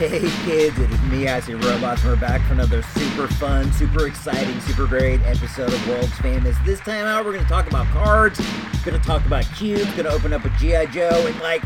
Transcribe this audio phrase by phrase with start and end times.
[0.00, 4.06] Hey kids, it is me, IC Robots, and we're back for another super fun, super
[4.06, 6.56] exciting, super great episode of World's Famous.
[6.64, 8.40] This time out, we're going to talk about cards,
[8.82, 11.62] going to talk about cubes, going to open up a GI Joe, and like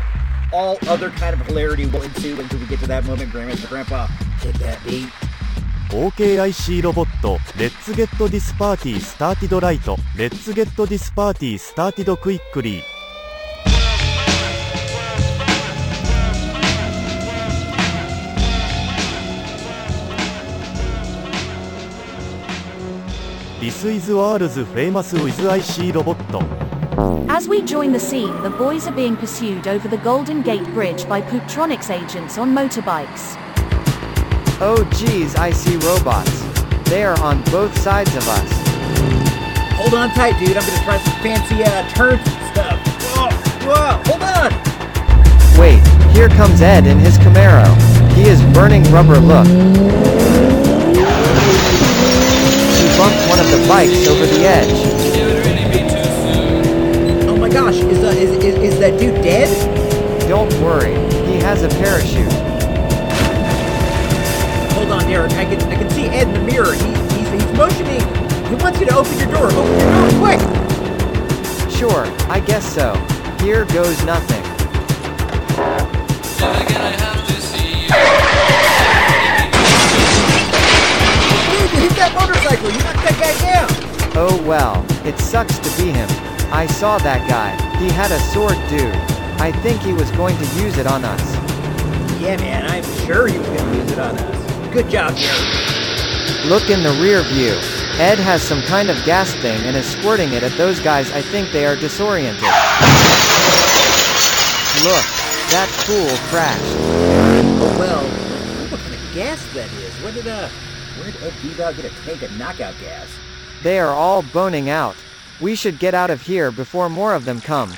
[0.51, 3.31] all other kind of hilarity will ensue until we get to that moment.
[3.31, 4.07] Grandmaster Grandpa,
[4.41, 5.07] hit that beat.
[7.57, 12.83] Let's get this party started right Let's get this party started quickly
[23.65, 26.21] This is world's famous with IC robot.
[27.31, 31.09] As we join the scene, the boys are being pursued over the Golden Gate Bridge
[31.09, 33.35] by Pooptronics agents on motorbikes.
[34.61, 36.43] Oh geez, IC Robots.
[36.91, 38.51] They are on both sides of us.
[39.77, 40.55] Hold on tight, dude.
[40.55, 42.79] I'm gonna try some fancy uh, turns and stuff.
[43.15, 43.29] Whoa,
[43.65, 45.59] whoa, hold on!
[45.59, 45.81] Wait,
[46.15, 47.65] here comes Ed in his Camaro.
[48.13, 50.24] He is burning rubber look.
[53.67, 54.69] Bikes over the edge.
[57.27, 59.49] Oh my gosh, is, uh, is, is, is that dude dead?
[60.29, 60.93] Don't worry,
[61.27, 62.31] he has a parachute.
[64.73, 65.31] Hold on, Derek.
[65.33, 66.73] I can I can see Ed in the mirror.
[66.73, 68.01] He, he's, he's motioning.
[68.49, 69.47] He wants you to open your door.
[69.47, 70.39] Open your door, quick!
[71.71, 72.93] Sure, I guess so.
[73.43, 74.44] Here goes nothing.
[82.25, 82.69] Motorcycle.
[82.71, 83.69] You knocked that guy down.
[84.17, 86.07] Oh well, it sucks to be him.
[86.51, 87.51] I saw that guy.
[87.77, 88.95] He had a sword, dude.
[89.41, 91.21] I think he was going to use it on us.
[92.21, 92.65] Yeah, man.
[92.65, 94.73] I'm sure he was gonna use it on us.
[94.73, 96.45] Good job, Derek.
[96.45, 97.59] Look in the rear view.
[97.99, 101.11] Ed has some kind of gas thing and is squirting it at those guys.
[101.11, 102.41] I think they are disoriented.
[104.83, 105.05] Look,
[105.51, 106.75] that fool crashed.
[107.61, 108.03] Oh well.
[108.69, 109.93] What kind of gas that is?
[110.03, 110.49] What did uh,
[110.97, 113.07] where did Ed Bebop get a tank of knockout gas?
[113.63, 114.95] They are all boning out.
[115.41, 117.73] We should get out of here before more of them come.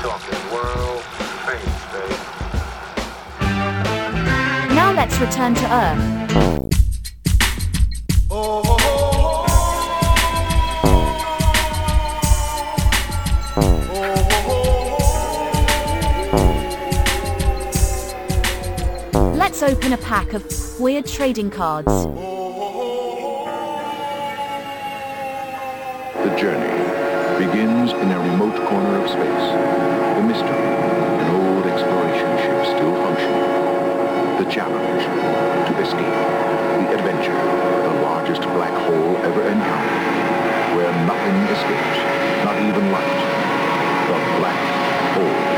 [0.00, 1.02] Talking world
[1.46, 2.14] famous, baby.
[4.74, 6.71] Now let's return to Earth.
[19.72, 20.44] Open a pack of
[20.78, 21.88] weird trading cards.
[26.20, 26.76] The journey
[27.40, 29.46] begins in a remote corner of space.
[30.12, 30.68] The mystery,
[31.24, 34.44] an old exploration ship still functioning.
[34.44, 35.04] The challenge,
[35.68, 36.20] to escape.
[36.84, 40.76] The adventure, the largest black hole ever encountered.
[40.76, 41.98] Where nothing escapes,
[42.44, 43.20] not even light.
[44.04, 44.60] The black
[45.16, 45.51] hole.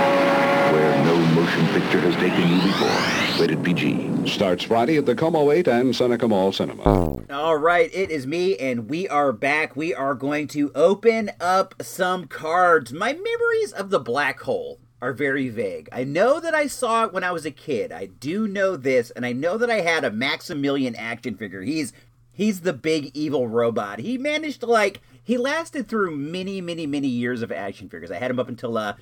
[1.15, 3.41] Where no motion picture has taken you before.
[3.41, 4.29] Rated PG.
[4.29, 6.83] Starts Friday at the Como 8 and Seneca Mall Cinema.
[7.31, 9.77] All right, it is me, and we are back.
[9.77, 12.93] We are going to open up some cards.
[12.93, 15.89] My memories of the black hole are very vague.
[15.93, 17.93] I know that I saw it when I was a kid.
[17.93, 21.63] I do know this, and I know that I had a Maximilian action figure.
[21.63, 21.93] He's
[22.33, 24.01] he's the big evil robot.
[24.01, 28.11] He managed to like he lasted through many, many, many years of action figures.
[28.11, 28.95] I had him up until uh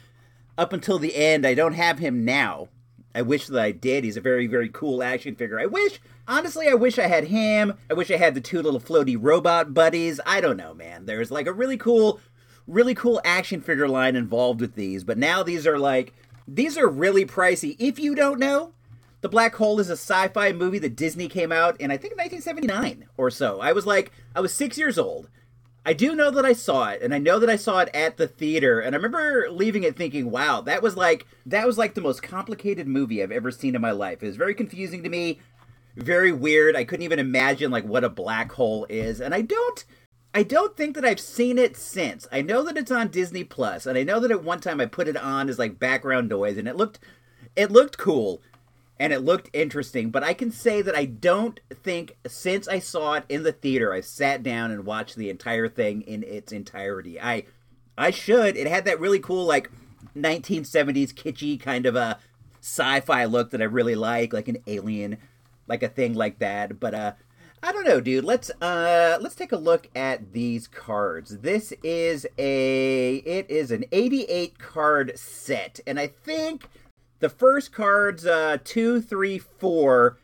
[0.57, 1.47] up until the end.
[1.47, 2.69] I don't have him now.
[3.15, 4.05] I wish that I did.
[4.05, 5.61] He's a very, very cool action figure.
[5.61, 7.75] I wish, honestly, I wish I had him.
[7.91, 10.19] I wish I had the two little floaty robot buddies.
[10.25, 11.05] I don't know, man.
[11.05, 12.21] There's like a really cool,
[12.67, 16.15] really cool action figure line involved with these, but now these are like,
[16.49, 17.77] these are really pricey.
[17.79, 18.73] If you don't know,
[19.21, 22.17] The Black Hole is a sci fi movie that Disney came out in, I think,
[22.17, 23.61] 1979 or so.
[23.61, 25.29] I was like, I was six years old.
[25.85, 28.17] I do know that I saw it, and I know that I saw it at
[28.17, 31.95] the theater, and I remember leaving it thinking, "Wow, that was like that was like
[31.95, 35.09] the most complicated movie I've ever seen in my life." It was very confusing to
[35.09, 35.41] me,
[35.97, 36.77] very weird.
[36.77, 39.85] I couldn't even imagine like what a black hole is, and I don't
[40.35, 42.27] I don't think that I've seen it since.
[42.33, 44.87] I know that it's on Disney Plus, and I know that at one time I
[44.87, 47.01] put it on as like background noise, and it looked
[47.57, 48.41] it looked cool
[49.03, 53.15] and it looked interesting, but I can say that I don't think since I saw
[53.15, 57.21] it in the theater, I sat down and watched the entire thing in its entirety.
[57.21, 57.47] I
[57.99, 58.57] I should.
[58.57, 59.73] It had that really cool like
[60.17, 62.21] 1970s kitschy kind of a
[62.61, 65.19] sci-fi look that I really like, like an alien,
[65.67, 66.79] like a thing like that.
[66.79, 67.13] But uh
[67.61, 68.25] I don't know, dude.
[68.25, 71.39] Let's uh let's take a look at these cards.
[71.39, 76.69] This is a it is an 88 card set, and I think
[77.23, 80.19] the first cards uh two, three, four,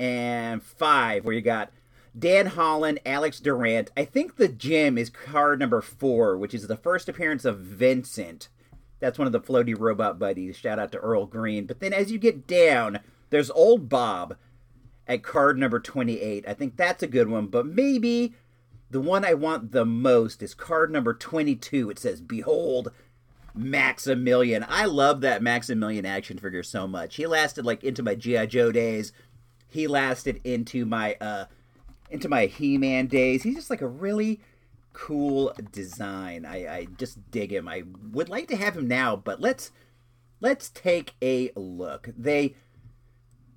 [0.00, 1.70] and five, where you got
[2.18, 3.90] Dan Holland, Alex Durant.
[3.96, 8.48] I think the gym is card number four, which is the first appearance of Vincent.
[9.00, 10.56] That's one of the floaty robot buddies.
[10.56, 11.66] Shout out to Earl Green.
[11.66, 14.36] But then as you get down, there's Old Bob
[15.06, 16.48] at card number 28.
[16.48, 18.34] I think that's a good one, but maybe
[18.90, 21.90] the one I want the most is card number 22.
[21.90, 22.92] It says, Behold,
[23.54, 24.64] Maximilian.
[24.68, 27.16] I love that Maximilian action figure so much.
[27.16, 28.46] He lasted like into my G.I.
[28.46, 29.12] Joe days.
[29.68, 31.46] He lasted into my uh
[32.10, 33.42] into my He-Man days.
[33.42, 34.40] He's just like a really
[34.92, 36.44] cool design.
[36.44, 37.68] I, I just dig him.
[37.68, 39.70] I would like to have him now, but let's
[40.40, 42.08] let's take a look.
[42.16, 42.54] They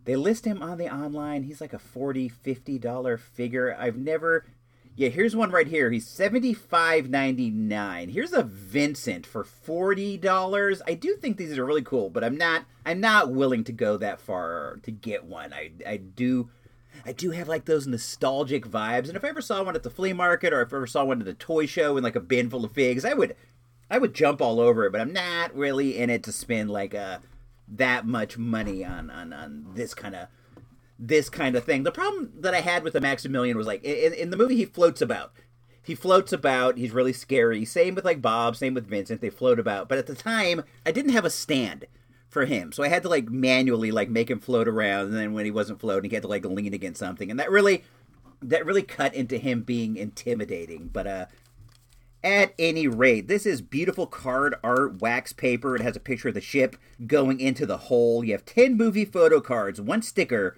[0.06, 1.44] they list him on the online.
[1.44, 3.76] He's like a 40 50 dollar figure.
[3.78, 4.46] I've never
[4.98, 5.92] yeah, here's one right here.
[5.92, 8.10] He's seventy five ninety nine.
[8.10, 10.82] Here's a Vincent for forty dollars.
[10.88, 13.98] I do think these are really cool, but I'm not I'm not willing to go
[13.98, 15.54] that far to get one.
[15.54, 16.50] I I do
[17.06, 19.92] I do have like those nostalgic vibes, and if I ever saw one at the
[19.92, 22.20] flea market or if I ever saw one at a toy show in like a
[22.20, 23.36] bin full of figs, I would
[23.92, 24.92] I would jump all over it.
[24.94, 27.22] But I'm not really in it to spend like a
[27.68, 30.28] that much money on on on this kind of
[31.00, 31.84] this kind of thing.
[31.84, 34.66] The problem that I had with the Maximilian was like in, in the movie he
[34.66, 35.34] floats about.
[35.82, 36.78] He floats about.
[36.78, 37.64] He's really scary.
[37.64, 38.56] Same with like Bob.
[38.56, 39.22] Same with Vincent.
[39.22, 39.88] They float about.
[39.88, 41.86] But at the time, I didn't have a stand
[42.30, 45.06] for him, so I had to like manually like make him float around.
[45.06, 47.50] And then when he wasn't floating, he had to like lean against something, and that
[47.50, 47.84] really
[48.42, 50.90] that really cut into him being intimidating.
[50.92, 51.26] But uh,
[52.24, 55.76] at any rate, this is beautiful card art wax paper.
[55.76, 58.24] It has a picture of the ship going into the hole.
[58.24, 60.58] You have 10 movie photo cards, one sticker,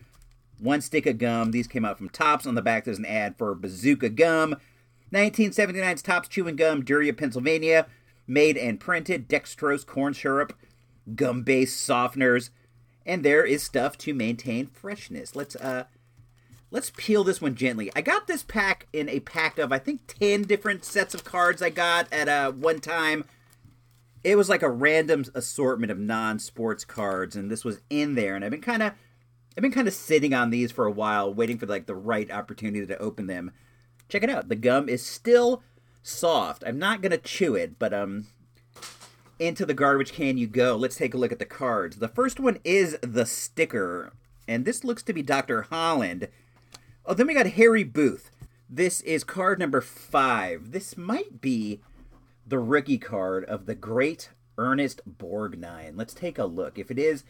[0.60, 1.52] one stick of gum.
[1.52, 2.46] These came out from Topps.
[2.46, 4.56] On the back, there's an ad for Bazooka Gum.
[5.14, 7.88] 1979's Topps Chewing Gum, Duryea, Pennsylvania.
[8.28, 9.28] Made and printed.
[9.28, 10.54] Dextrose corn syrup,
[11.16, 12.52] gum based softeners.
[13.06, 15.36] And there is stuff to maintain freshness.
[15.36, 15.86] Let's, uh,
[16.70, 17.92] let's peel this one gently.
[17.96, 21.62] I got this pack in a pack of, I think, 10 different sets of cards
[21.62, 23.26] I got at uh, one time.
[24.24, 28.36] It was like a random assortment of non sports cards, and this was in there.
[28.36, 28.94] And I've been kind of
[29.60, 32.32] I've been kind of sitting on these for a while, waiting for like the right
[32.32, 33.52] opportunity to open them.
[34.08, 34.48] Check it out.
[34.48, 35.64] The gum is still
[36.02, 36.64] soft.
[36.66, 38.28] I'm not gonna chew it, but um,
[39.38, 40.78] into the garbage can you go.
[40.78, 41.98] Let's take a look at the cards.
[41.98, 44.14] The first one is the sticker,
[44.48, 46.30] and this looks to be Doctor Holland.
[47.06, 48.32] Oh, then we got Harry Booth.
[48.70, 50.72] This is card number five.
[50.72, 51.82] This might be
[52.48, 55.98] the rookie card of the great Ernest Borgnine.
[55.98, 56.80] Let's take a look.
[56.80, 57.26] If it is,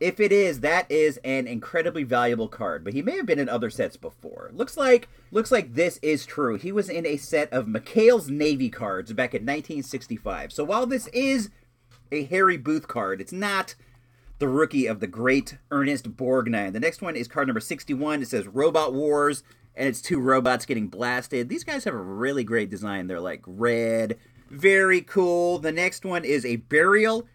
[0.00, 3.48] if it is, that is an incredibly valuable card, but he may have been in
[3.48, 4.50] other sets before.
[4.52, 6.56] Looks like looks like this is true.
[6.56, 10.52] He was in a set of McHale's Navy cards back in 1965.
[10.52, 11.50] So while this is
[12.10, 13.74] a Harry Booth card, it's not
[14.38, 16.72] the rookie of the great Ernest Borgnine.
[16.72, 18.22] The next one is card number 61.
[18.22, 19.42] It says Robot Wars,
[19.74, 21.48] and it's two robots getting blasted.
[21.48, 23.06] These guys have a really great design.
[23.06, 24.18] They're like red,
[24.50, 25.58] very cool.
[25.58, 27.26] The next one is a Burial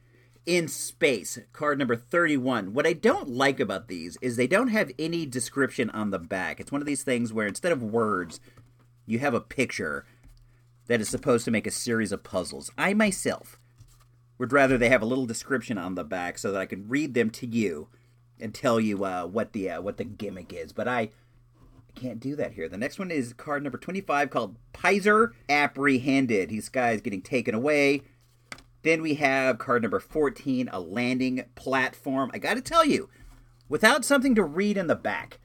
[0.50, 2.74] in space, card number 31.
[2.74, 6.60] What I don't like about these is they don't have any description on the back.
[6.60, 8.40] It's one of these things where instead of words,
[9.06, 10.08] you have a picture
[10.88, 12.72] that is supposed to make a series of puzzles.
[12.80, 13.60] I myself
[14.40, 17.14] would rather they have a little description on the back so that I can read
[17.14, 17.88] them to you
[18.40, 20.74] and tell you uh, what the uh, what the gimmick is.
[20.74, 21.10] But I,
[21.96, 22.70] can't do that here.
[22.70, 26.50] The next one is card number 25 called Pizer Apprehended.
[26.50, 28.04] These guys getting taken away.
[28.82, 32.32] Then we have card number 14, a landing platform.
[32.34, 33.10] I got to tell you,
[33.68, 35.40] without something to read in the back,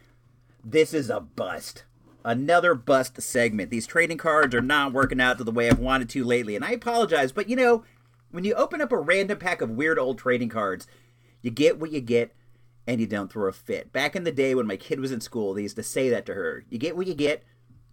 [0.64, 1.84] this is a bust.
[2.24, 3.70] Another bust segment.
[3.70, 6.64] These trading cards are not working out to the way I've wanted to lately, and
[6.64, 7.84] I apologize, but you know,
[8.30, 10.86] when you open up a random pack of weird old trading cards,
[11.42, 12.34] you get what you get
[12.86, 13.92] and you don't throw a fit.
[13.92, 16.26] Back in the day when my kid was in school, they used to say that
[16.26, 16.64] to her.
[16.68, 17.44] You get what you get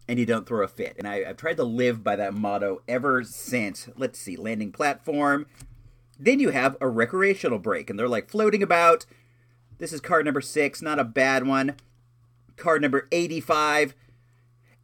[0.07, 0.95] and you don't throw a fit.
[0.97, 3.89] And I, have tried to live by that motto ever since.
[3.95, 5.45] Let's see, landing platform.
[6.19, 9.05] Then you have a recreational break, and they're like floating about.
[9.79, 11.75] This is card number six, not a bad one.
[12.57, 13.95] Card number 85,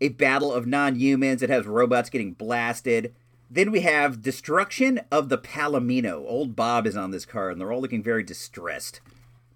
[0.02, 1.44] a battle of non humans.
[1.44, 3.14] It has robots getting blasted.
[3.50, 6.26] Then we have Destruction of the Palomino.
[6.28, 9.00] Old Bob is on this card, and they're all looking very distressed.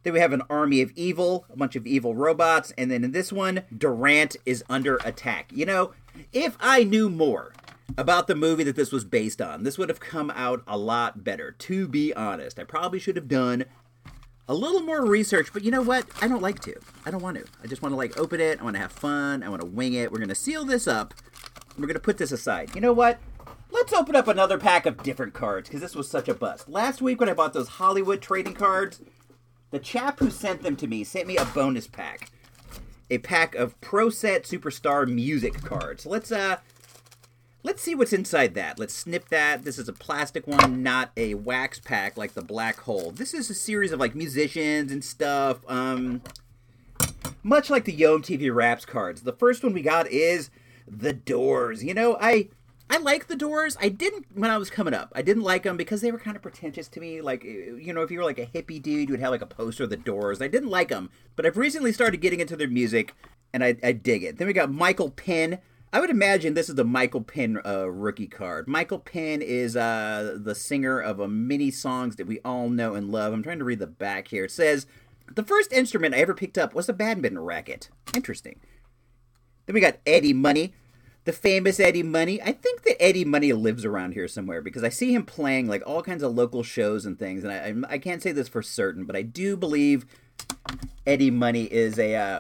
[0.04, 3.12] Then we have an army of evil, a bunch of evil robots, and then in
[3.12, 5.52] this one, Durant is under attack.
[5.54, 5.94] You know,
[6.34, 7.54] if I knew more
[7.98, 11.24] about the movie that this was based on, this would have come out a lot
[11.24, 12.58] better, to be honest.
[12.58, 13.66] I probably should have done
[14.48, 16.06] a little more research, but you know what?
[16.22, 16.76] I don't like to.
[17.06, 17.46] I don't want to.
[17.64, 18.60] I just want to like open it.
[18.60, 19.44] I want to have fun.
[19.44, 20.12] I want to wing it.
[20.12, 21.14] We're going to seal this up.
[21.78, 22.76] We're going to put this aside.
[22.76, 23.20] You know what?
[23.72, 26.68] Let's open up another pack of different cards because this was such a bust.
[26.68, 29.00] Last week when I bought those Hollywood trading cards,
[29.72, 32.30] the chap who sent them to me sent me a bonus pack.
[33.10, 36.06] A pack of Pro Set Superstar music cards.
[36.06, 36.58] Let's uh
[37.64, 38.80] Let's see what's inside that.
[38.80, 39.64] Let's snip that.
[39.64, 43.12] This is a plastic one, not a wax pack like the black hole.
[43.12, 45.60] This is a series of like musicians and stuff.
[45.68, 46.24] Um,
[47.44, 49.22] much like the Yo MTV Raps cards.
[49.22, 50.50] The first one we got is
[50.88, 51.84] the Doors.
[51.84, 52.50] You know, I
[52.92, 53.78] I like the Doors.
[53.80, 55.14] I didn't when I was coming up.
[55.16, 57.22] I didn't like them because they were kind of pretentious to me.
[57.22, 59.46] Like, you know, if you were like a hippie dude, you would have like a
[59.46, 60.42] poster of the Doors.
[60.42, 63.16] I didn't like them, but I've recently started getting into their music,
[63.54, 64.38] and I, I dig it.
[64.38, 65.60] Then we got Michael Penn.
[65.94, 68.68] I would imagine this is the Michael Penn uh, rookie card.
[68.68, 73.10] Michael Penn is uh, the singer of a many songs that we all know and
[73.10, 73.32] love.
[73.32, 74.44] I'm trying to read the back here.
[74.44, 74.86] It says
[75.34, 77.90] the first instrument I ever picked up was a badminton racket.
[78.14, 78.60] Interesting.
[79.66, 80.74] Then we got Eddie Money,
[81.24, 82.42] the famous Eddie Money.
[82.42, 85.84] I think that Eddie Money lives around here somewhere because I see him playing like
[85.86, 87.44] all kinds of local shows and things.
[87.44, 90.06] And I, I, I can't say this for certain, but I do believe
[91.06, 92.40] Eddie Money is a uh,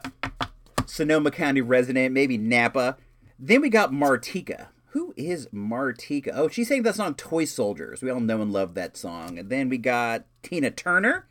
[0.85, 2.97] Sonoma County resident, maybe Napa.
[3.37, 4.67] Then we got Martika.
[4.87, 6.31] Who is Martika?
[6.33, 8.01] Oh, she sang that song Toy Soldiers.
[8.01, 9.39] We all know and love that song.
[9.39, 11.27] And then we got Tina Turner.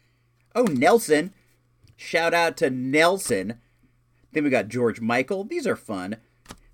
[0.55, 1.35] Oh, Nelson.
[1.97, 3.61] Shout out to Nelson.
[4.33, 5.45] Then we got George Michael.
[5.45, 6.17] These are fun.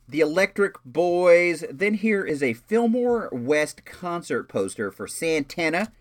[0.08, 1.64] The Electric Boys.
[1.70, 5.92] Then here is a Fillmore West concert poster for Santana,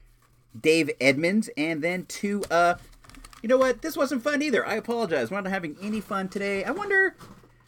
[0.59, 2.75] Dave Edmunds, and then two uh
[3.41, 3.83] you know what?
[3.83, 4.65] This wasn't fun either.
[4.65, 5.29] I apologize.
[5.29, 6.63] We're not having any fun today.
[6.63, 7.15] I wonder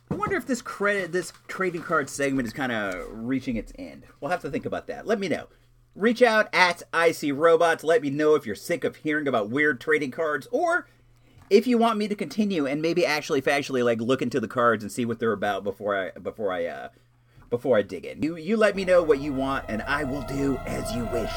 [0.09, 4.03] I wonder if this credit, this trading card segment is kind of reaching its end.
[4.19, 5.05] We'll have to think about that.
[5.05, 5.47] Let me know.
[5.95, 7.83] Reach out at IC Robots.
[7.83, 10.87] Let me know if you're sick of hearing about weird trading cards, or
[11.49, 14.83] if you want me to continue and maybe actually factually like look into the cards
[14.83, 16.89] and see what they're about before I before I uh
[17.49, 18.21] before I dig in.
[18.21, 21.31] You you let me know what you want, and I will do as you wish.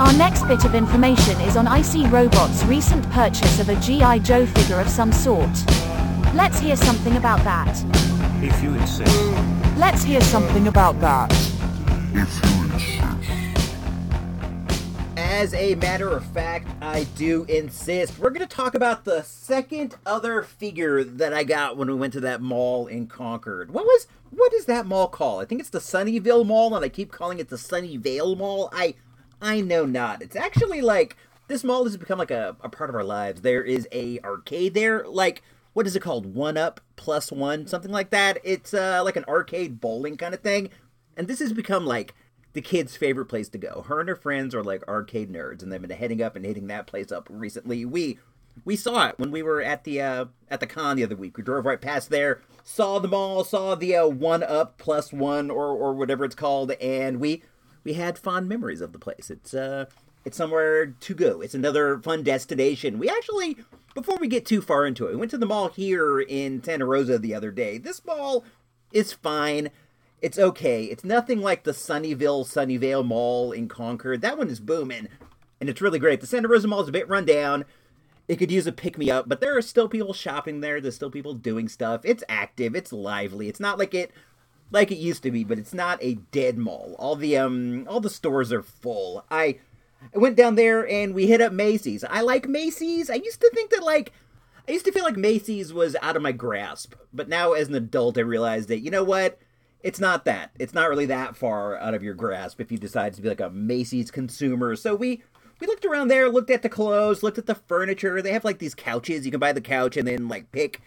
[0.00, 4.20] Our next bit of information is on IC Robot's recent purchase of a G.I.
[4.20, 5.50] Joe figure of some sort.
[6.34, 7.84] Let's hear something about that.
[8.42, 9.14] If you insist.
[9.76, 11.30] Let's hear something about that.
[15.30, 18.18] As a matter of fact, I do insist.
[18.18, 22.12] We're going to talk about the second other figure that I got when we went
[22.14, 23.70] to that mall in Concord.
[23.70, 25.40] What was what is that mall called?
[25.40, 28.70] I think it's the Sunvalley Mall, and I keep calling it the Sunnyvale Mall.
[28.72, 28.96] I
[29.40, 30.20] I know not.
[30.20, 33.40] It's actually like this mall has become like a, a part of our lives.
[33.42, 35.42] There is a arcade there, like
[35.74, 36.34] what is it called?
[36.34, 38.38] One Up Plus One, something like that.
[38.42, 40.70] It's uh, like an arcade bowling kind of thing,
[41.16, 42.14] and this has become like
[42.52, 43.84] the kid's favorite place to go.
[43.88, 46.66] Her and her friends are like arcade nerds, and they've been heading up and hitting
[46.66, 47.84] that place up recently.
[47.84, 48.18] We
[48.64, 51.36] we saw it when we were at the uh, at the con the other week.
[51.36, 55.50] We drove right past there, saw the mall, saw the uh, One Up Plus One
[55.50, 57.42] or or whatever it's called, and we
[57.84, 59.30] we had fond memories of the place.
[59.30, 59.86] It's uh
[60.24, 61.40] it's somewhere to go.
[61.40, 62.98] It's another fun destination.
[62.98, 63.56] We actually
[63.94, 66.86] before we get too far into it, we went to the mall here in Santa
[66.86, 67.78] Rosa the other day.
[67.78, 68.44] This mall
[68.92, 69.70] is fine.
[70.20, 70.84] It's okay.
[70.84, 74.20] It's nothing like the Sunnyville Sunnyvale Mall in Concord.
[74.20, 75.08] That one is booming,
[75.60, 76.20] and it's really great.
[76.20, 77.64] The Santa Rosa Mall is a bit run down.
[78.28, 80.80] It could use a pick me up, but there are still people shopping there.
[80.80, 82.02] There's still people doing stuff.
[82.04, 82.76] It's active.
[82.76, 83.48] It's lively.
[83.48, 84.12] It's not like it
[84.70, 86.94] like it used to be, but it's not a dead mall.
[86.98, 89.24] All the um all the stores are full.
[89.30, 89.58] I
[90.14, 92.04] I went down there and we hit up Macy's.
[92.04, 93.10] I like Macy's.
[93.10, 94.12] I used to think that like
[94.68, 97.74] I used to feel like Macy's was out of my grasp, but now as an
[97.74, 99.38] adult I realized that you know what?
[99.82, 100.50] It's not that.
[100.58, 103.40] It's not really that far out of your grasp if you decide to be like
[103.40, 104.76] a Macy's consumer.
[104.76, 105.22] So we
[105.60, 108.20] we looked around there, looked at the clothes, looked at the furniture.
[108.22, 109.24] They have like these couches.
[109.24, 110.80] You can buy the couch and then like pick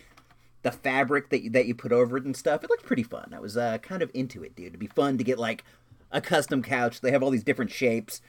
[0.63, 2.63] the fabric that you, that you put over it and stuff.
[2.63, 3.33] It looked pretty fun.
[3.35, 4.67] I was uh, kind of into it, dude.
[4.67, 5.63] It'd be fun to get like
[6.11, 7.01] a custom couch.
[7.01, 8.21] They have all these different shapes.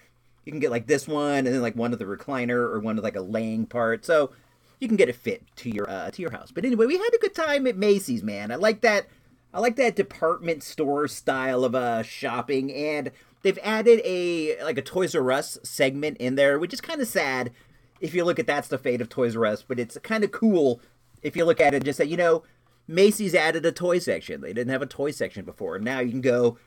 [0.45, 2.99] You can get like this one, and then like one of the recliner, or one
[2.99, 4.05] of like a laying part.
[4.05, 4.33] So
[4.81, 6.51] you can get it fit to your uh, to your house.
[6.53, 8.51] But anyway, we had a good time at Macy's, man.
[8.51, 9.07] I like that.
[9.55, 14.83] I like that department store style of uh, shopping, and they've added a like a
[14.83, 17.53] Toys R Us segment in there, which is kind of sad
[18.01, 19.63] if you look at that's the fate of Toys R Us.
[19.63, 20.81] But it's kind of cool
[21.23, 22.43] if you look at it and just say, you know,
[22.89, 24.41] Macy's added a toy section.
[24.41, 25.79] They didn't have a toy section before.
[25.79, 26.59] Now you can go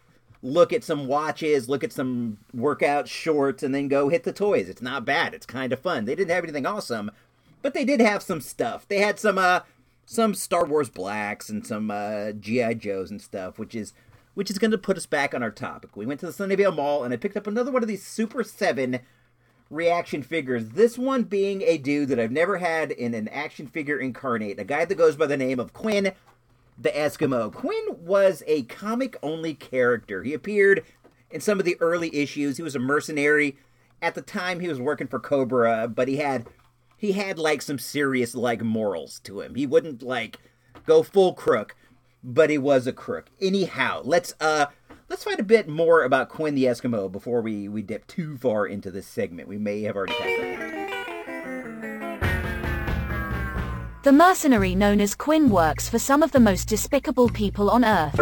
[0.41, 4.69] look at some watches, look at some workout shorts, and then go hit the toys.
[4.69, 5.33] It's not bad.
[5.33, 6.05] It's kind of fun.
[6.05, 7.11] They didn't have anything awesome,
[7.61, 8.87] but they did have some stuff.
[8.87, 9.59] They had some uh
[10.07, 13.93] some Star Wars blacks and some uh GI Joes and stuff, which is
[14.33, 15.95] which is going to put us back on our topic.
[15.95, 18.43] We went to the Sunnyvale Mall and I picked up another one of these Super
[18.43, 18.99] 7
[19.69, 20.69] reaction figures.
[20.69, 24.63] This one being a dude that I've never had in an action figure incarnate, a
[24.63, 26.13] guy that goes by the name of Kwinn
[26.77, 27.51] the Eskimo.
[27.51, 30.23] Kwinn was a comic only character.
[30.23, 30.85] He appeared
[31.31, 32.57] in some of the early issues.
[32.57, 33.57] He was a mercenary.
[34.01, 36.47] At the time, he was working for Cobra, but he had
[36.97, 39.55] he had like some serious like morals to him.
[39.55, 40.39] He wouldn't like
[40.85, 41.75] go full crook,
[42.23, 43.29] but he was a crook.
[43.39, 44.65] Anyhow, let's uh
[45.07, 48.65] let's find a bit more about Kwinn the Eskimo before we we dip too far
[48.65, 49.47] into this segment.
[49.47, 50.73] We may have already tackled.
[54.03, 58.17] The mercenary known as Kwinn works for some of the most despicable people on Earth.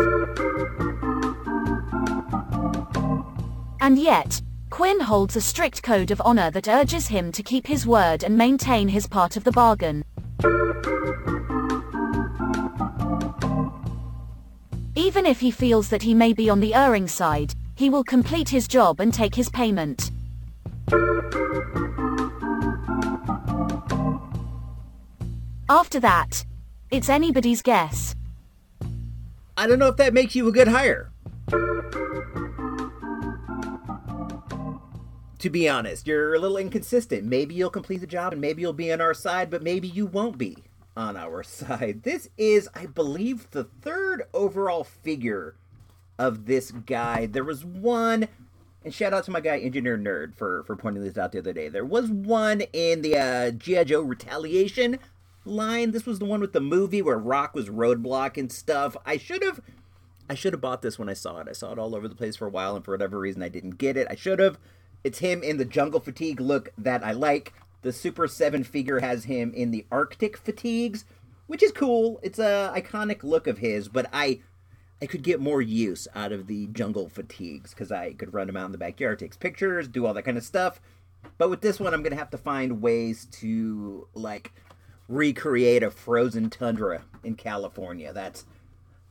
[3.80, 4.42] And yet,
[4.76, 8.38] Kwinn holds a strict code of honor that urges him to keep his word and
[8.38, 10.04] maintain his part of the bargain.
[14.94, 18.50] Even if he feels that he may be on the erring side, he will complete
[18.50, 20.12] his job and take his payment.
[25.70, 26.46] After that,
[26.92, 28.14] it's anybody's guess.
[29.56, 31.14] I don't know if that makes you a good hire.
[35.46, 37.24] To be honest, you're a little inconsistent.
[37.24, 40.08] Maybe you'll complete the job and maybe you'll be on our side, but maybe you
[40.08, 40.64] won't be
[40.98, 42.02] on our side.
[42.02, 45.56] This is, I believe, the third overall figure
[46.18, 47.28] of this guy.
[47.28, 48.28] There was one,
[48.84, 51.54] and shout out to my guy Engineer Nerd for for pointing this out the other
[51.54, 51.70] day.
[51.70, 54.98] There was one in the uh, GI Joe Retaliation
[55.46, 55.92] line.
[55.92, 58.98] This was the one with the movie where Rock was roadblock and stuff.
[59.06, 59.62] I should have.
[60.28, 61.48] I should have bought this when I saw it.
[61.48, 63.50] I saw it all over the place for a while, and for whatever reason, I
[63.50, 64.08] didn't get it.
[64.10, 64.58] I should have.
[65.06, 67.54] It's him in the jungle fatigue look that I like.
[67.84, 71.06] The Super 7 figure has him in the Arctic fatigues,
[71.46, 72.20] which is cool.
[72.24, 74.40] It's a iconic look of his, but I
[75.00, 78.58] I could get more use out of the jungle fatigues because I could run him
[78.58, 80.82] out in the backyard, take pictures, do all that kind of stuff.
[81.38, 84.54] But with this one, I'm gonna have to find ways to like
[85.08, 88.12] recreate a frozen tundra in California.
[88.12, 88.46] That's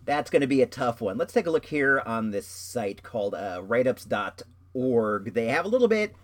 [0.04, 1.16] that's going to be a tough one.
[1.16, 3.62] Let's take a look here on this site called uh,
[4.75, 5.35] writeups.org.
[5.35, 6.14] They have a little bit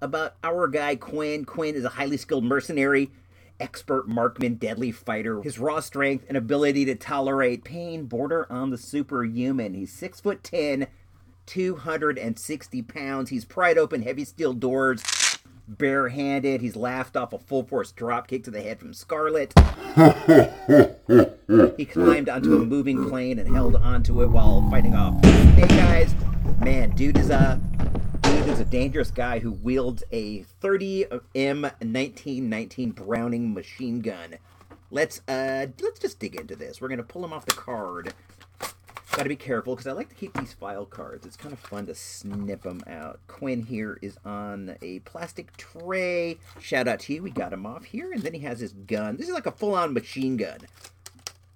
[0.00, 1.44] about our guy Kwinn.
[1.44, 3.10] Kwinn is a highly skilled mercenary,
[3.58, 5.42] expert marksman, deadly fighter.
[5.42, 9.74] His raw strength and ability to tolerate pain border on the superhuman.
[9.74, 10.86] He's six foot ten,
[11.46, 13.30] 260 pounds.
[13.30, 15.02] He's pried open heavy steel doors
[15.66, 16.62] barehanded.
[16.62, 19.52] He's laughed off a full force drop kick to the head from Scarlett.
[21.76, 26.14] he climbed onto a moving plane and held onto it while fighting off snake guys.
[26.60, 27.60] Man, dude is a
[28.22, 34.36] dude is a dangerous guy who wields a 30M 1919 Browning machine gun.
[34.90, 36.80] Let's uh let's just dig into this.
[36.80, 38.12] We're gonna pull him off the card.
[39.18, 41.26] Got to be careful because I like to keep these file cards.
[41.26, 43.18] It's kind of fun to snip them out.
[43.26, 46.38] Kwinn here is on a plastic tray.
[46.60, 47.24] Shout out to you.
[47.24, 48.12] We got him off here.
[48.12, 49.16] And then he has his gun.
[49.16, 50.58] This is like a full on machine gun.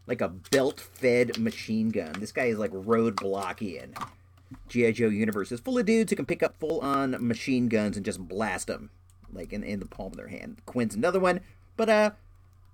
[0.09, 2.15] Like a belt fed machine gun.
[2.19, 3.97] This guy is like roadblockian.
[4.69, 4.93] G.I.
[4.93, 8.05] Joe universe is full of dudes who can pick up full on machine guns and
[8.05, 8.91] just blast them.
[9.33, 10.61] Like in, in the palm of their hand.
[10.67, 11.41] Kwinn's another one.
[11.77, 12.11] But, uh,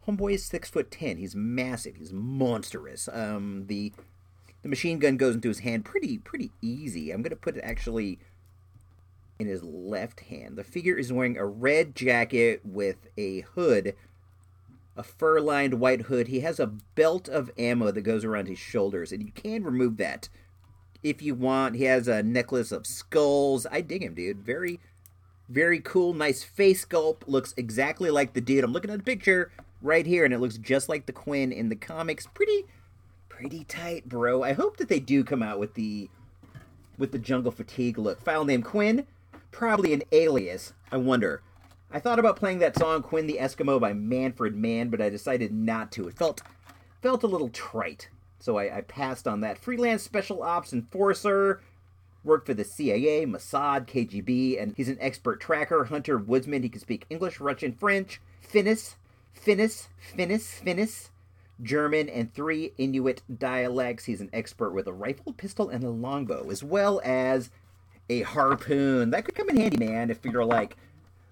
[0.09, 1.19] Homeboy is six foot ten.
[1.19, 1.97] He's massive.
[1.97, 3.09] He's monstrous.
[3.13, 3.93] Um, the
[4.63, 7.11] the machine gun goes into his hand pretty pretty easy.
[7.11, 8.19] I'm gonna put it actually
[9.39, 10.57] in his left hand.
[10.57, 13.95] The figure is wearing a red jacket with a hood,
[14.97, 16.29] a fur lined white hood.
[16.29, 19.99] He has a belt of ammo that goes around his shoulders, and you can remove
[19.99, 20.31] that
[21.11, 21.77] if you want.
[21.77, 23.67] He has a necklace of skulls.
[23.71, 24.39] I dig him, dude.
[24.39, 24.81] Very,
[25.49, 26.15] very cool.
[26.15, 27.23] Nice face sculpt.
[27.27, 28.65] Looks exactly like the dude.
[28.65, 29.51] I'm looking at the picture
[29.83, 32.27] right here, and it looks just like the Kwinn in the comics.
[32.27, 32.65] Pretty
[33.29, 34.43] pretty tight, bro.
[34.43, 36.11] I hope that they do come out with the
[36.99, 38.21] with the jungle fatigue look.
[38.21, 39.07] File name Kwinn,
[39.53, 40.73] probably an alias.
[40.91, 41.43] I wonder.
[41.91, 45.53] I thought about playing that song Quinn the Eskimo by Manfred Mann, but I decided
[45.53, 46.09] not to.
[46.09, 46.43] It felt
[47.01, 48.09] felt a little trite.
[48.39, 49.59] So I, I passed on that.
[49.59, 51.61] Freelance special ops enforcer,
[52.25, 56.63] worked for the CIA, Mossad, KGB, and he's an expert tracker, hunter, woodsman.
[56.63, 58.91] He can speak English, Russian, French, Finnish,
[59.33, 61.09] Finnish, Finnish, Finnish,
[61.63, 64.05] German, and three Inuit dialects.
[64.05, 67.51] He's an expert with a rifle, pistol, and a longbow, as well as
[68.09, 69.11] a harpoon.
[69.11, 70.77] That could come in handy, man, if you're like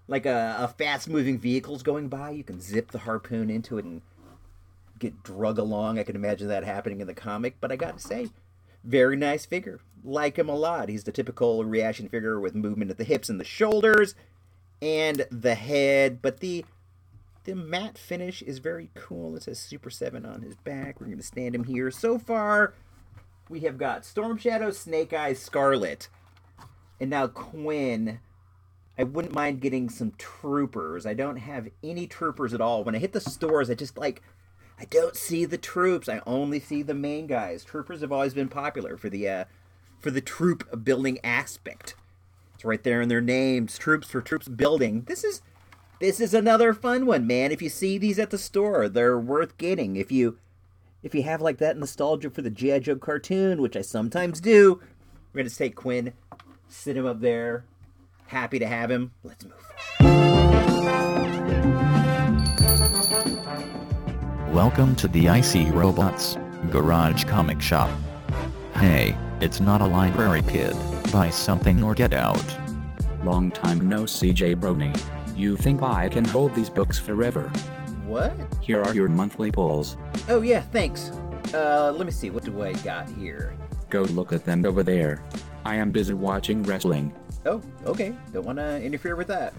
[0.09, 3.85] like a, a fast moving vehicle's going by, you can zip the harpoon into it
[3.85, 4.03] and
[4.99, 5.99] get drug along.
[5.99, 8.29] I can imagine that happening in the comic, but I gotta say,
[8.85, 9.81] very nice figure.
[10.05, 10.89] Like him a lot.
[10.89, 14.15] He's the typical reaction figure with movement at the hips and the shoulders
[14.81, 16.65] and the head, but the
[17.45, 19.37] the matte finish is very cool.
[19.37, 21.01] It says Super 7 on his back.
[21.01, 21.93] We're going to stand him here.
[21.93, 22.75] So far,
[23.49, 26.09] we have got Storm Shadow, Snake Eyes, Scarlett,
[27.01, 28.19] and now Kwinn.
[28.99, 31.07] I wouldn't mind getting some troopers.
[31.07, 32.83] I don't have any troopers at all.
[32.83, 34.23] When I hit the stores, I just like
[34.79, 36.09] I don't see the troops.
[36.09, 37.65] I only see the main guys.
[37.65, 39.45] Troopers have always been popular for the uh,
[39.99, 41.95] for the troop building aspect.
[42.55, 43.79] It's right there in their names.
[43.79, 45.03] Troops for troops building.
[45.07, 45.41] This is
[46.01, 47.53] this is another fun one, man.
[47.53, 49.97] If you see these at the store, they're worth getting.
[49.97, 50.39] If you
[51.03, 52.81] if you have like that nostalgia for the G.I.
[52.81, 54.81] Joe cartoon, which I sometimes do,
[55.33, 56.12] we're gonna take Kwinn,
[56.69, 57.65] sit him up there.
[58.27, 59.12] Happy to have him.
[59.23, 60.46] Let's move.
[64.57, 66.38] Welcome to the IC Robots
[66.71, 67.90] Garage Comic Shop.
[68.73, 70.75] Hey, it's not a library kid.
[71.12, 72.42] Buy something or get out.
[73.23, 74.99] Long time no see, Jay Brony.
[75.37, 77.49] You think I can hold these books forever?
[78.07, 78.33] What?
[78.62, 79.99] Here are your monthly pulls.
[80.27, 81.11] Oh yeah, thanks.
[81.53, 82.31] Uh, let me see.
[82.31, 83.55] What do I got here?
[83.90, 85.23] Go look at them over there.
[85.66, 87.14] I am busy watching wrestling.
[87.45, 88.16] Oh, okay.
[88.33, 89.53] Don't want to interfere with that.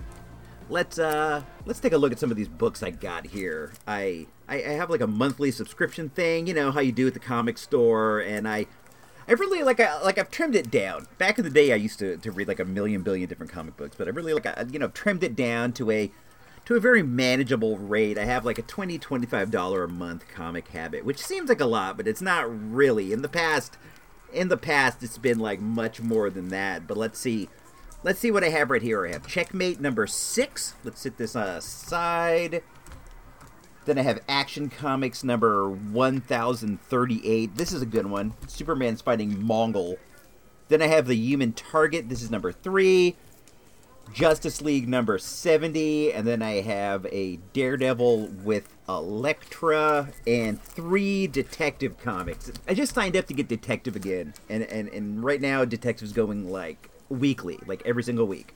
[0.70, 3.74] Let's uh let's take a look at some of these books I got here.
[3.88, 7.14] I, I I have like a monthly subscription thing, you know how you do at
[7.14, 8.66] the comic store, and I
[9.28, 11.08] I really like I like I've trimmed it down.
[11.18, 13.78] Back in the day, I used to, to read like a million billion different comic
[13.78, 16.12] books, but I really like I, you know trimmed it down to a
[16.66, 18.18] to a very manageable rate.
[18.18, 21.66] I have like a 20 25 dollar a month comic habit, which seems like a
[21.66, 23.14] lot, but it's not really.
[23.14, 23.78] In the past,
[24.34, 26.86] in the past, it's been like much more than that.
[26.86, 27.48] But let's see.
[28.08, 29.06] Let's see what I have right here.
[29.06, 30.76] I have Checkmate number six.
[30.86, 32.64] Let's set this aside.
[33.84, 37.58] Then I have Action Comics number 1038.
[37.58, 38.34] This is a good one.
[38.48, 39.98] Superman's fighting Mongul.
[40.70, 42.08] Then I have The Human Target.
[42.08, 43.18] This is number three.
[44.14, 46.14] Justice League number 70.
[46.14, 52.54] And then I have a Daredevil with Elektra and three Detective comics.
[52.70, 54.34] I just signed up to get Detective again.
[54.48, 58.56] And, and, and right now, Detective's going like weekly, like every single week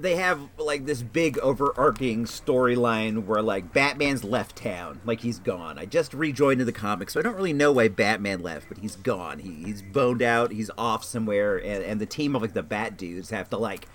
[0.00, 5.78] they have like this big overarching storyline where like Batman's left town, like he's gone.
[5.78, 8.78] I just rejoined in the comics, so I don't really know why Batman left, but
[8.78, 9.40] he's gone.
[9.40, 10.52] He, he's boned out.
[10.52, 13.86] He's off somewhere, and, and the team of like the Bat dudes have to like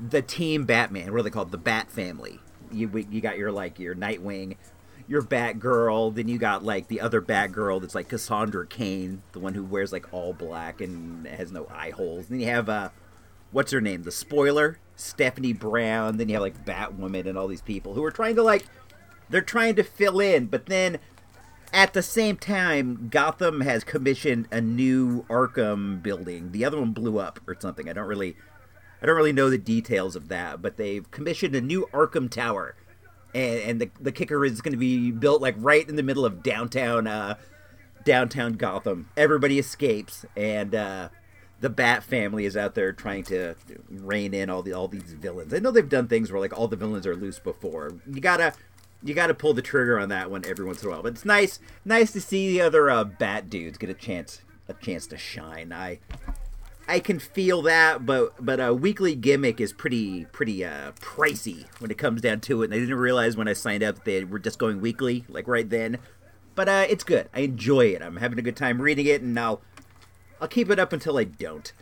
[0.00, 1.12] the team Batman.
[1.12, 1.52] What are they called?
[1.52, 2.40] The Bat Family.
[2.70, 4.56] You you got your like your Nightwing,
[5.06, 6.14] your Batgirl.
[6.14, 9.92] Then you got like the other Batgirl that's like Cassandra Cain, the one who wears
[9.92, 12.26] like all black and has no eye holes.
[12.26, 12.90] Then you have uh,
[13.56, 14.02] what's her name?
[14.02, 14.78] The Spoiler.
[14.96, 18.42] Stephanie Brown, then you have like Batwoman and all these people who are trying to
[18.42, 18.66] like
[19.30, 20.98] they're trying to fill in, but then
[21.72, 26.52] at the same time Gotham has commissioned a new Arkham building.
[26.52, 27.88] The other one blew up or something.
[27.88, 28.36] I don't really
[29.02, 32.74] I don't really know the details of that, but they've commissioned a new Arkham Tower.
[33.34, 36.26] And, and the, the kicker is going to be built like right in the middle
[36.26, 37.36] of downtown uh,
[38.04, 39.08] downtown Gotham.
[39.16, 41.08] Everybody escapes and uh,
[41.60, 43.54] the Bat family is out there trying to
[43.88, 45.54] rein in all the all these villains.
[45.54, 47.94] I know they've done things where like all the villains are loose before.
[48.06, 48.52] You gotta
[49.02, 51.02] you gotta pull the trigger on that one every once in a while.
[51.02, 54.74] But it's nice nice to see the other uh, Bat dudes get a chance a
[54.74, 55.72] chance to shine.
[55.72, 56.00] I
[56.88, 61.90] I can feel that, but but a weekly gimmick is pretty pretty uh, pricey when
[61.90, 62.66] it comes down to it.
[62.66, 65.48] And I didn't realize when I signed up that they were just going weekly, like
[65.48, 65.98] right then.
[66.54, 67.28] But uh, it's good.
[67.34, 68.02] I enjoy it.
[68.02, 69.60] I'm having a good time reading it, and now
[70.40, 71.72] I'll keep it up until I don't.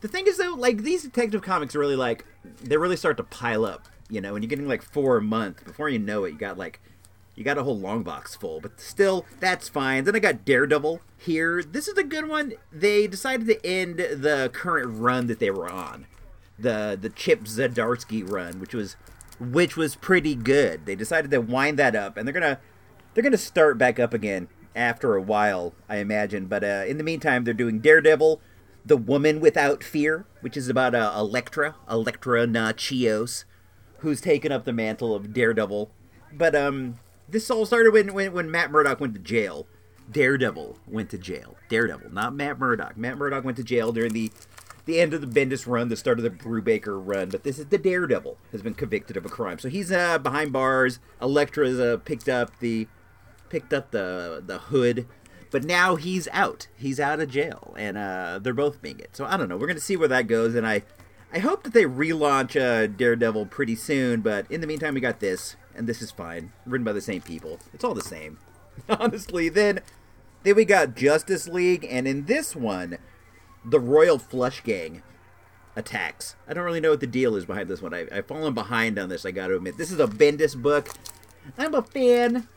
[0.00, 2.24] The thing is though, like these detective comics really like
[2.62, 5.64] they really start to pile up, you know, and you're getting like four a month.
[5.64, 6.80] Before you know it, you got like
[7.34, 10.04] you got a whole long box full, but still that's fine.
[10.04, 11.62] Then I got Daredevil here.
[11.62, 12.54] This is a good one.
[12.72, 16.06] They decided to end the current run that they were on.
[16.58, 18.96] The the Chip Zdarsky run, which was
[19.38, 20.86] which was pretty good.
[20.86, 22.58] They decided to wind that up and they're to
[23.14, 26.46] they're to start back up again after a while, I imagine.
[26.46, 28.40] But uh, in the meantime, they're doing Daredevil,
[28.84, 33.44] The Woman Without Fear, which is about uh, Elektra, Elektra Natchios,
[33.98, 35.90] who's taken up the mantle of Daredevil.
[36.32, 39.66] But um, this all started when, when, when Matt Murdock went to jail.
[40.10, 41.56] Daredevil went to jail.
[41.68, 42.96] Daredevil, not Matt Murdock.
[42.96, 44.30] Matt Murdock went to jail during the
[44.86, 47.66] the end of the Bendis run, the start of the Brubaker run, but this is
[47.66, 49.58] the Daredevil has been convicted of a crime.
[49.58, 50.98] So he's uh, behind bars.
[51.20, 52.88] Elektra's uh, picked up the
[53.50, 55.06] picked up the the hood,
[55.50, 56.68] but now he's out.
[56.76, 59.14] He's out of jail, and uh, they're both being it.
[59.14, 59.56] So I don't know.
[59.56, 60.82] We're gonna see where that goes, and I
[61.32, 64.22] I hope that they relaunch uh, Daredevil pretty soon.
[64.22, 66.52] But in the meantime, we got this, and this is fine.
[66.64, 67.58] Written by the same people.
[67.74, 68.38] It's all the same,
[68.88, 69.48] honestly.
[69.48, 69.80] Then
[70.42, 72.98] then we got Justice League, and in this one,
[73.64, 75.02] the Royal Flush Gang
[75.76, 76.36] attacks.
[76.48, 77.94] I don't really know what the deal is behind this one.
[77.94, 79.76] I, I've fallen behind on this, I gotta admit.
[79.76, 80.88] This is a Bendis book.
[81.58, 82.48] I'm a fan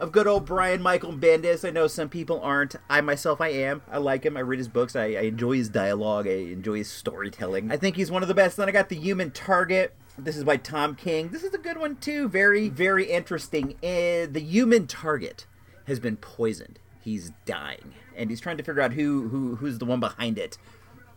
[0.00, 1.66] of good old Brian Michael Bendis.
[1.66, 2.74] I know some people aren't.
[2.88, 3.82] I myself, I am.
[3.90, 4.36] I like him.
[4.36, 4.96] I read his books.
[4.96, 6.26] I, I enjoy his dialogue.
[6.26, 7.70] I enjoy his storytelling.
[7.70, 8.56] I think he's one of the best.
[8.56, 9.94] Then I got The Human Target.
[10.18, 11.28] This is by Tom King.
[11.28, 12.28] This is a good one, too.
[12.28, 13.74] Very, very interesting.
[13.82, 15.46] Uh, the Human Target
[15.86, 16.78] has been poisoned.
[17.00, 17.94] He's dying.
[18.16, 20.58] And he's trying to figure out who, who who's the one behind it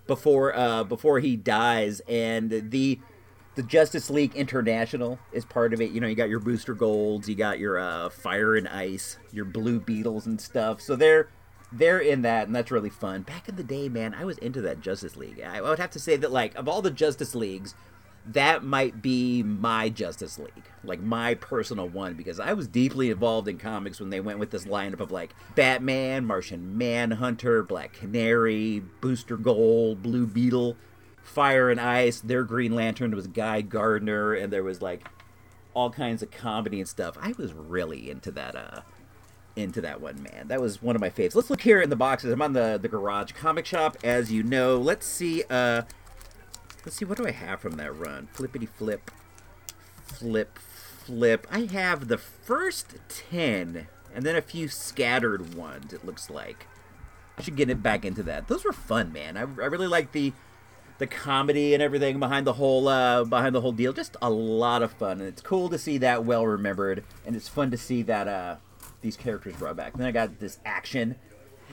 [0.07, 2.01] before uh, before he dies.
[2.07, 2.99] And the
[3.55, 5.91] the Justice League International is part of it.
[5.91, 9.45] You know, you got your Booster Golds, you got your uh, Fire and Ice, your
[9.45, 10.81] Blue Beetles and stuff.
[10.81, 11.29] So they're
[11.71, 13.23] they're in that, and that's really fun.
[13.23, 15.41] Back in the day, man, I was into that Justice League.
[15.41, 17.73] I would have to say that, like, of all the Justice Leagues,
[18.25, 23.47] that might be my Justice League, like my personal one, because I was deeply involved
[23.47, 28.81] in comics when they went with this lineup of like Batman, Martian Manhunter, Black Canary,
[29.01, 30.77] Booster Gold, Blue Beetle,
[31.23, 32.21] Fire and Ice.
[32.21, 35.07] Their Green Lantern was Guy Gardner, and there was like
[35.73, 37.17] all kinds of comedy and stuff.
[37.19, 38.55] I was really into that.
[38.55, 38.81] Uh,
[39.55, 40.47] into that one, man.
[40.47, 41.35] That was one of my faves.
[41.35, 42.31] Let's look here in the boxes.
[42.31, 44.77] I'm on the the garage comic shop, as you know.
[44.77, 45.43] Let's see.
[45.49, 45.83] Uh,
[46.83, 47.05] let's see.
[47.05, 48.27] What do I have from that run?
[48.33, 49.11] Flippity flip,
[50.03, 51.47] flip, flip.
[51.51, 55.93] I have the first ten, and then a few scattered ones.
[55.93, 56.67] It looks like.
[57.35, 58.47] I should get it back into that.
[58.47, 59.37] Those were fun, man.
[59.37, 60.33] I, I really like the
[60.97, 63.93] the comedy and everything behind the whole uh, behind the whole deal.
[63.93, 67.47] Just a lot of fun, and it's cool to see that well remembered, and it's
[67.47, 68.55] fun to see that uh,
[69.01, 69.97] these characters brought back.
[69.97, 71.15] Then I got this action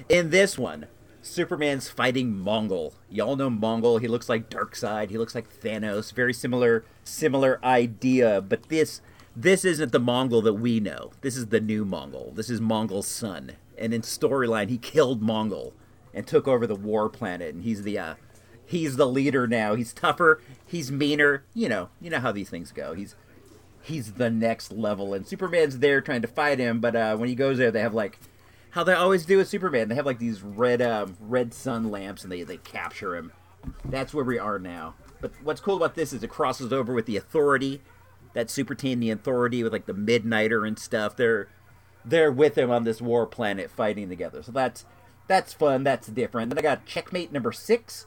[0.08, 0.86] in this one.
[1.22, 2.94] Superman's fighting Mongul.
[3.10, 4.00] Y'all know Mongul.
[4.00, 5.10] He looks like Darkseid.
[5.10, 6.12] He looks like Thanos.
[6.12, 9.02] Very similar similar idea, but this
[9.36, 11.12] this isn't the Mongul that we know.
[11.20, 12.34] This is the new Mongul.
[12.34, 13.52] This is Mongul's son.
[13.78, 15.72] And in storyline, he killed Mongul
[16.12, 17.54] and took over the war planet.
[17.54, 18.14] And he's the uh,
[18.70, 19.74] he's the leader now.
[19.74, 20.40] He's tougher.
[20.64, 21.44] He's meaner.
[21.54, 22.94] You know, you know how these things go.
[22.94, 23.16] He's
[23.82, 25.12] he's the next level.
[25.12, 27.94] And Superman's there trying to fight him, but uh, when he goes there, they have
[27.94, 28.18] like
[28.70, 29.88] how they always do with Superman.
[29.88, 33.32] They have like these red um, red sun lamps, and they they capture him.
[33.84, 34.94] That's where we are now.
[35.20, 37.82] But what's cool about this is it crosses over with the Authority,
[38.32, 41.16] that super team, the Authority with like the Midnighter and stuff.
[41.16, 41.48] They're
[42.04, 44.42] they're with him on this war planet fighting together.
[44.44, 44.86] So that's
[45.26, 45.82] that's fun.
[45.82, 46.50] That's different.
[46.50, 48.06] Then I got checkmate number six.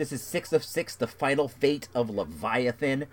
[0.00, 3.04] This is six of six, the final fate of Leviathan,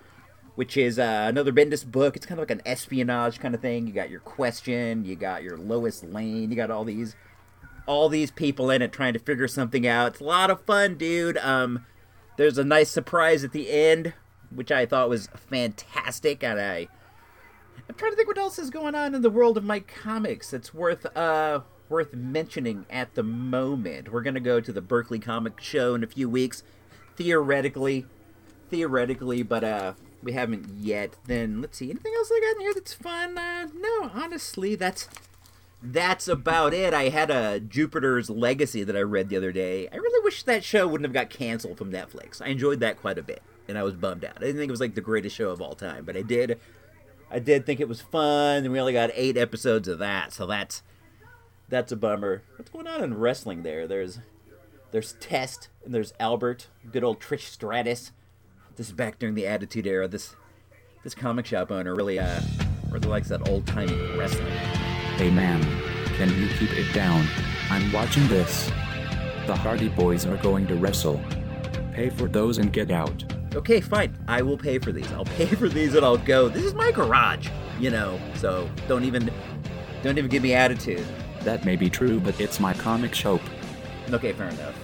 [0.55, 2.15] which is uh, another Bendis book.
[2.15, 3.87] It's kind of like an espionage kind of thing.
[3.87, 7.17] You got your question, you got your Lois Lane, you got all these
[7.87, 10.13] all these people in it trying to figure something out.
[10.13, 11.37] It's a lot of fun, dude.
[11.39, 11.85] Um,
[12.37, 14.13] there's a nice surprise at the end,
[14.49, 16.87] which I thought was fantastic, and I
[17.89, 20.51] I'm trying to think what else is going on in the world of my comics
[20.51, 24.09] that's worth uh worth mentioning at the moment.
[24.09, 26.63] We're gonna go to the Berkeley Comic Show in a few weeks,
[27.17, 28.05] theoretically,
[28.69, 31.15] theoretically, but uh we haven't yet.
[31.25, 33.37] Then let's see, anything else I got in here that's fun?
[33.37, 35.07] Uh, no, honestly, that's
[35.81, 36.93] that's about it.
[36.93, 39.87] I had a Jupiter's Legacy that I read the other day.
[39.89, 42.41] I really wish that show wouldn't have got canceled from Netflix.
[42.41, 44.37] I enjoyed that quite a bit, and I was bummed out.
[44.37, 46.59] I didn't think it was like the greatest show of all time, but I did.
[47.29, 50.47] I did think it was fun, and we only got eight episodes of that, so
[50.47, 50.81] that's
[51.69, 52.41] that's a bummer.
[52.55, 53.87] What's going on in wrestling there?
[53.87, 54.19] There's
[54.91, 58.11] there's Test and there's Albert, good old Trish Stratus.
[58.75, 60.07] This is back during the Attitude Era.
[60.07, 60.35] This
[61.03, 62.39] this comic shop owner really uh
[62.89, 64.47] really likes that old time wrestling.
[65.17, 65.61] Hey man,
[66.15, 67.25] can you keep it down?
[67.69, 68.67] I'm watching this.
[69.45, 71.21] The Hardy Boys are going to wrestle.
[71.93, 73.23] Pay for those and get out.
[73.55, 74.15] Okay, fine.
[74.27, 75.11] I will pay for these.
[75.13, 76.47] I'll pay for these and I'll go.
[76.49, 78.19] This is my garage, you know.
[78.35, 79.31] So don't even
[80.03, 81.05] don't even give me attitude.
[81.41, 83.41] That may be true, but it's my comic shop.
[84.13, 84.75] Okay, fair enough.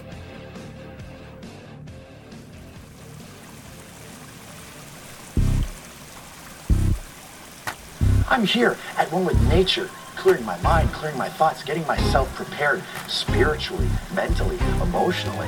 [8.29, 12.83] I'm here at one with nature, clearing my mind, clearing my thoughts, getting myself prepared
[13.07, 15.47] spiritually, mentally, emotionally.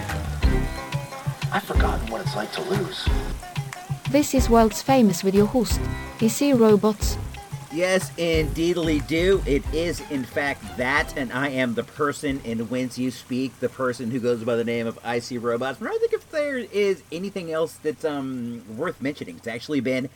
[1.51, 3.07] I've forgotten what it's like to lose.
[4.09, 5.81] This is World's Famous with your host,
[6.21, 7.17] IC Robots.
[7.75, 9.43] Yes, indeedly do.
[9.45, 13.67] It is, in fact, that, and I am the person in whence you speak, the
[13.67, 15.79] person who goes by the name of IC Robots.
[15.79, 19.35] But I think if there is anything else that's um worth mentioning.
[19.35, 20.07] It's actually been,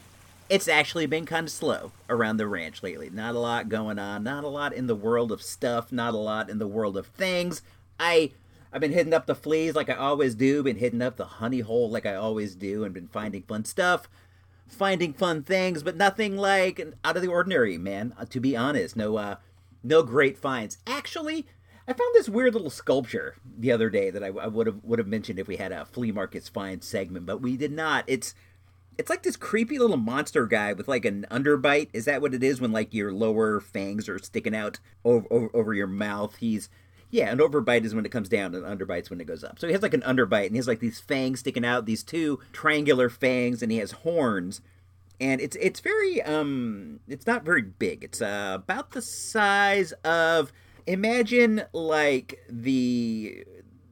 [0.50, 3.10] it's actually been kind of slow around the ranch lately.
[3.10, 4.24] Not a lot going on.
[4.24, 5.92] Not a lot in the world of stuff.
[5.92, 7.62] Not a lot in the world of things.
[8.00, 8.32] I.
[8.72, 11.62] I've been hitting up the fleas like I always do, been hitting up the honey
[11.62, 14.08] hole like I always do, and been finding fun stuff
[14.70, 18.14] finding fun things, but nothing like out of the ordinary, man.
[18.18, 19.36] Uh, to be honest, no, uh,
[19.84, 20.78] no great finds.
[20.88, 21.46] Actually,
[21.88, 25.00] I found this weird little sculpture the other day that I, I would have would
[25.00, 28.04] have mentioned if we had a flea markets find segment, but we did not.
[28.08, 28.36] It's
[28.98, 31.90] it's like this creepy little monster guy with like an underbite.
[31.94, 35.50] Is that what it is when like your lower fangs are sticking out over over,
[35.54, 36.36] over your mouth?
[36.36, 36.70] He's
[37.12, 39.60] yeah, an overbite is when it comes down, and underbite's when it goes up.
[39.60, 42.04] So he has like an underbite, and he has like these fangs sticking out, these
[42.04, 44.62] two triangular fangs, and he has horns.
[45.20, 48.04] And it's it's very um it's not very big.
[48.04, 50.54] It's uh, about the size of
[50.86, 53.44] imagine like the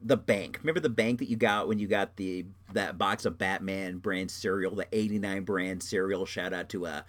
[0.02, 0.58] the bank.
[0.62, 4.30] Remember the bank that you got when you got the that box of Batman brand
[4.30, 6.24] cereal, the '89 brand cereal.
[6.24, 7.02] Shout out to uh,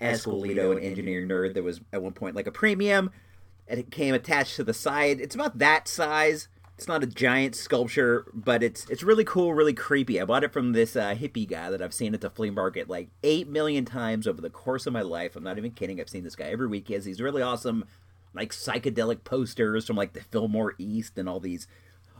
[0.00, 3.10] Escolito, an engineering nerd that was at one point like a premium,
[3.72, 5.18] and it came attached to the side.
[5.18, 6.48] It's about that size.
[6.76, 10.20] It's not a giant sculpture, but it's it's really cool, really creepy.
[10.20, 12.90] I bought it from this uh, hippie guy that I've seen at the flea market
[12.90, 15.36] like eight million times over the course of my life.
[15.36, 16.00] I'm not even kidding.
[16.00, 16.88] I've seen this guy every week.
[16.88, 17.86] He has these really awesome,
[18.34, 21.66] like psychedelic posters from like the Fillmore East and all these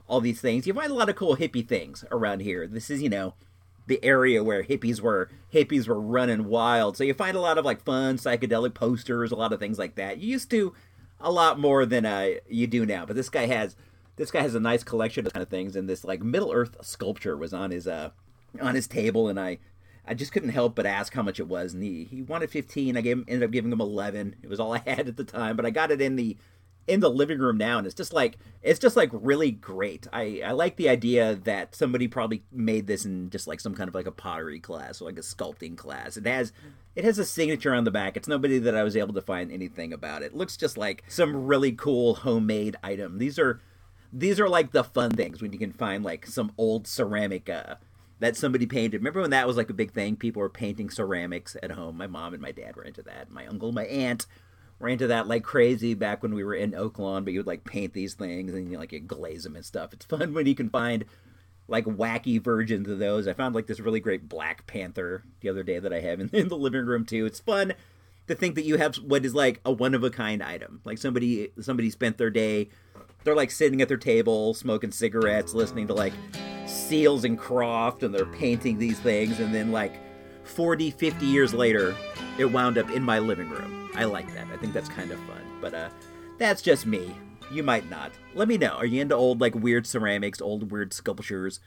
[0.09, 0.67] all these things.
[0.67, 2.67] You find a lot of cool hippie things around here.
[2.67, 3.35] This is, you know,
[3.87, 6.97] the area where hippies were hippies were running wild.
[6.97, 9.97] So you find a lot of like fun psychedelic posters, a lot of things like
[9.97, 10.17] that.
[10.17, 10.73] You used to
[11.23, 13.07] a lot more than uh, you do now.
[13.07, 13.77] But this guy has
[14.17, 16.77] this guy has a nice collection of kind of things, and this like Middle Earth
[16.83, 18.11] sculpture was on his uh
[18.61, 19.59] on his table, and I
[20.07, 22.97] I just couldn't help but ask how much it was, and he he wanted fifteen.
[22.97, 24.37] I gave him, ended up giving him eleven.
[24.43, 26.37] It was all I had at the time, but I got it in the
[26.87, 30.43] in the living room now and it's just like it's just like really great i
[30.45, 33.95] i like the idea that somebody probably made this in just like some kind of
[33.95, 36.53] like a pottery class or like a sculpting class it has
[36.97, 39.53] it has a signature on the back it's nobody that i was able to find
[39.53, 43.61] anything about it, looks just like some really cool homemade item these are
[44.13, 47.77] these are like the fun things when you can find like some old ceramic uh
[48.23, 48.99] that somebody painted.
[48.99, 50.15] Remember when that was like a big thing?
[50.15, 51.97] People were painting ceramics at home.
[51.97, 53.33] My mom and my dad were into that.
[53.33, 54.27] My uncle, my aunt
[54.83, 57.65] were into that like crazy back when we were in Oaklawn, but you would like
[57.65, 59.93] paint these things and you like you glaze them and stuff.
[59.93, 61.05] It's fun when you can find
[61.69, 63.29] like wacky versions of those.
[63.29, 66.29] I found like this really great Black Panther the other day that I have in,
[66.33, 67.25] in the living room too.
[67.25, 67.75] It's fun
[68.27, 70.81] to think that you have what is like a one of a kind item.
[70.85, 72.69] Like somebody somebody spent their day
[73.25, 76.13] they're like sitting at their table smoking cigarettes, listening to like
[76.67, 79.93] Seals and Crofts and they're painting these things and then like
[80.43, 81.95] 40, 50 years later
[82.37, 84.47] it wound up in my living room I like that.
[84.53, 85.43] I think that's kind of fun.
[85.61, 85.91] But uh,
[86.39, 87.15] that's just me.
[87.51, 88.13] You might not.
[88.35, 88.71] Let me know.
[88.77, 91.61] Are you into old like weird ceramics, old weird sculptures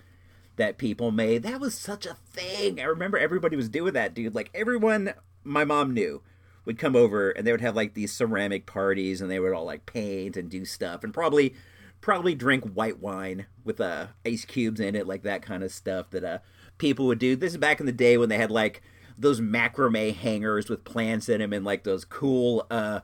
[0.55, 1.43] that people made?
[1.43, 2.79] That was such a thing.
[2.79, 4.33] I remember everybody was doing that, dude.
[4.33, 6.23] Like everyone my mom knew
[6.65, 9.65] would come over and they would have like these ceramic parties and they would all
[9.65, 11.53] like paint and do stuff and probably
[12.01, 16.09] probably drink white wine with uh ice cubes in it like that kind of stuff
[16.09, 16.39] that uh
[16.79, 17.35] people would do.
[17.35, 18.81] This is back in the day when they had like
[19.17, 23.01] those macrame hangers with plants in them and like those cool uh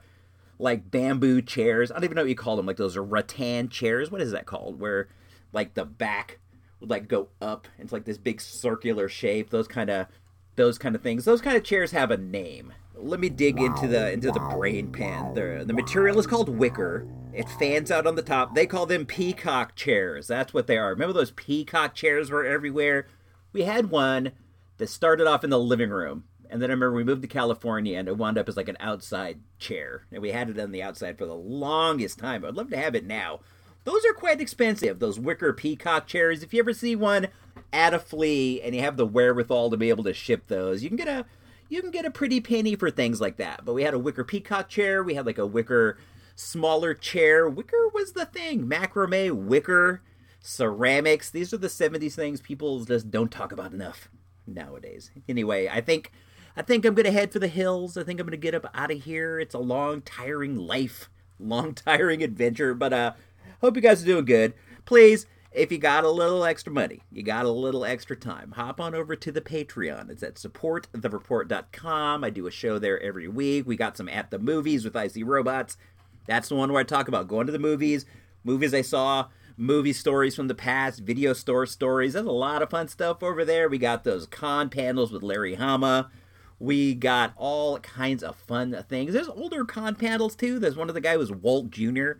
[0.59, 1.91] like bamboo chairs.
[1.91, 4.11] I don't even know what you call them, like those rattan chairs.
[4.11, 4.79] What is that called?
[4.79, 5.07] Where
[5.51, 6.39] like the back
[6.79, 9.49] would like go up into like this big circular shape.
[9.49, 10.07] Those kind of
[10.55, 11.25] those kind of things.
[11.25, 12.73] Those kind of chairs have a name.
[12.95, 15.33] Let me dig into the into the brain pan.
[15.33, 17.07] The the material is called wicker.
[17.33, 18.53] It fans out on the top.
[18.53, 20.27] They call them peacock chairs.
[20.27, 20.89] That's what they are.
[20.89, 23.07] Remember those peacock chairs were everywhere?
[23.53, 24.33] We had one
[24.81, 26.23] that started off in the living room.
[26.49, 28.77] And then I remember we moved to California and it wound up as like an
[28.79, 30.07] outside chair.
[30.11, 32.43] And we had it on the outside for the longest time.
[32.43, 33.41] I'd love to have it now.
[33.83, 36.41] Those are quite expensive, those wicker peacock chairs.
[36.41, 37.27] If you ever see one
[37.71, 40.89] at a flea and you have the wherewithal to be able to ship those, you
[40.89, 41.25] can get a
[41.69, 43.63] you can get a pretty penny for things like that.
[43.63, 45.99] But we had a wicker peacock chair, we had like a wicker
[46.35, 47.47] smaller chair.
[47.47, 48.65] Wicker was the thing.
[48.65, 50.01] Macrame, wicker,
[50.39, 51.29] ceramics.
[51.29, 54.09] These are the 70s things people just don't talk about enough
[54.47, 55.11] nowadays.
[55.27, 56.11] Anyway, I think
[56.55, 57.97] I think I'm gonna head for the hills.
[57.97, 59.39] I think I'm gonna get up out of here.
[59.39, 62.73] It's a long, tiring life, long, tiring adventure.
[62.73, 63.13] But uh,
[63.61, 64.53] hope you guys are doing good.
[64.85, 68.79] Please, if you got a little extra money, you got a little extra time, hop
[68.79, 70.09] on over to the Patreon.
[70.09, 72.23] It's at supportthereport.com.
[72.23, 73.67] I do a show there every week.
[73.67, 75.77] We got some at the movies with IC Robots.
[76.25, 78.05] That's the one where I talk about going to the movies,
[78.43, 79.27] movies I saw
[79.61, 82.13] movie stories from the past, video store stories.
[82.13, 83.69] There's a lot of fun stuff over there.
[83.69, 86.09] We got those con panels with Larry Hama.
[86.57, 89.13] We got all kinds of fun things.
[89.13, 90.57] There's older con panels too.
[90.57, 92.13] There's one of the guy was Walt Jr.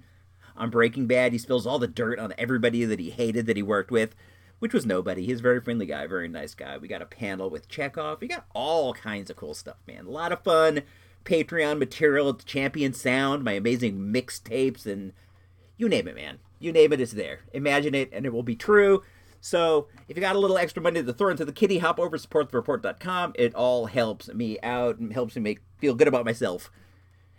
[0.55, 1.31] on Breaking Bad.
[1.31, 4.15] He spills all the dirt on everybody that he hated that he worked with,
[4.59, 5.25] which was nobody.
[5.25, 6.77] He's a very friendly guy, very nice guy.
[6.77, 8.19] We got a panel with Chekov.
[8.19, 10.05] We got all kinds of cool stuff, man.
[10.05, 10.83] A lot of fun
[11.25, 15.13] Patreon material, Champion Sound, my amazing mixtapes, and
[15.77, 16.37] you name it, man.
[16.61, 17.39] You name it, it's there.
[17.53, 19.03] Imagine it, and it will be true.
[19.41, 22.17] So if you got a little extra money to throw into the kitty, hop over
[22.17, 23.33] to supportthereport.com.
[23.35, 26.71] It all helps me out and helps me make feel good about myself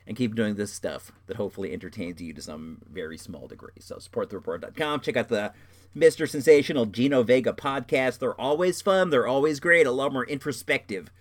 [0.04, 3.70] and keep doing this stuff that hopefully entertains you to some very small degree.
[3.78, 5.00] So supportthereport.com.
[5.00, 5.52] Check out the
[5.96, 6.28] Mr.
[6.28, 8.18] Sensational Gino Vega podcast.
[8.18, 9.10] They're always fun.
[9.10, 9.86] They're always great.
[9.86, 11.12] A lot more introspective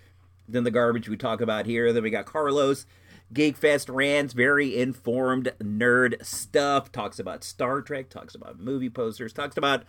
[0.48, 1.92] than the garbage we talk about here.
[1.92, 2.86] Then we got Carlos
[3.32, 6.92] Geekfest rants, very informed nerd stuff.
[6.92, 9.84] Talks about Star Trek, talks about movie posters, talks about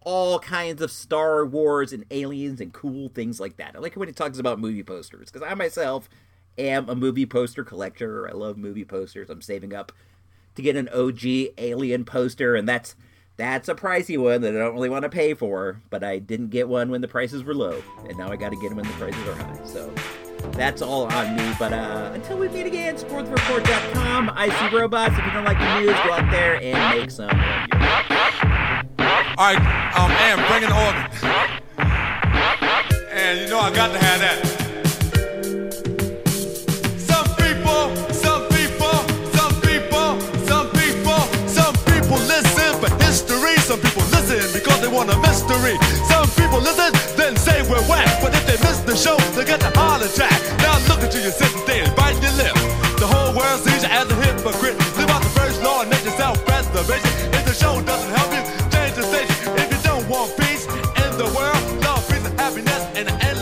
[0.00, 3.74] all kinds of Star Wars and aliens and cool things like that.
[3.74, 6.08] I like when he talks about movie posters because I myself
[6.56, 8.28] am a movie poster collector.
[8.28, 9.28] I love movie posters.
[9.28, 9.92] I'm saving up
[10.54, 12.94] to get an OG alien poster, and that's
[13.36, 16.48] That's a pricey one that I don't really want to pay for, but I didn't
[16.48, 18.86] get one when the prices were low, and now I got to get them when
[18.86, 19.60] the prices are high.
[19.64, 19.92] So
[20.52, 21.52] that's all on me.
[21.58, 25.14] But uh, until we meet again, supportthereport.com, IC Robots.
[25.18, 27.30] If you don't like the news, go out there and make some.
[29.38, 29.58] All right,
[29.96, 31.04] um, Am, bring an organ.
[33.10, 34.55] And you know I got to have that.
[45.06, 45.78] Want a mystery.
[46.06, 48.08] Some people listen, then say we're whack.
[48.20, 50.34] But if they miss the show, they get a heart attack.
[50.58, 52.54] Now look at you, you're sitting there and biting your lip.
[52.98, 54.76] The whole world sees you as a hypocrite.
[54.98, 57.10] Live out the first law and make yourself preservation.
[57.32, 59.34] If the show doesn't help you, change the station.
[59.56, 63.35] If you don't want peace in the world, love, peace, and happiness in an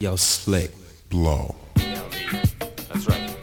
[0.00, 0.70] Yo, slick,
[1.08, 1.54] blow.
[1.76, 3.36] That's right,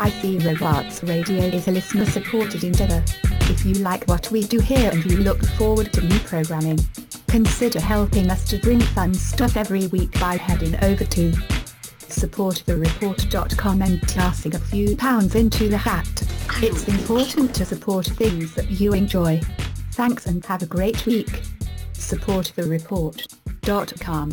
[0.00, 3.04] IC Robots Radio is a listener-supported endeavor.
[3.42, 6.78] If you like what we do here and you look forward to new programming,
[7.28, 11.30] consider helping us to bring fun stuff every week by heading over to
[12.08, 16.08] supportthereport.com and tossing a few pounds into the hat.
[16.56, 19.40] It's important to support things that you enjoy.
[19.92, 21.42] Thanks and have a great week.
[21.92, 24.32] Support the supportthereport.com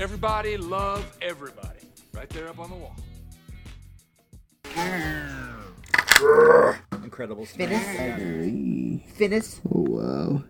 [0.00, 1.80] Everybody love everybody.
[2.14, 2.96] Right there up on the wall.
[7.04, 7.44] Incredible.
[7.44, 9.12] Finis?
[9.14, 9.60] Finis?
[9.70, 10.42] Oh, wow.